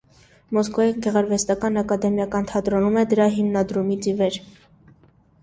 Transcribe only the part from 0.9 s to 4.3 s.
գեղարվեստական ակադեմիական թատրոնում է դրա հիմնադրումից ի